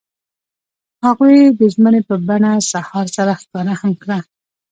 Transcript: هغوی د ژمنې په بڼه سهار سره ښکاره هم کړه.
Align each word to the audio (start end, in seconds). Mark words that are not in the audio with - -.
هغوی 1.05 1.37
د 1.59 1.61
ژمنې 1.73 2.01
په 2.09 2.15
بڼه 2.27 2.51
سهار 2.71 3.05
سره 3.17 3.31
ښکاره 3.41 3.73
هم 3.81 3.91
کړه. 4.01 4.19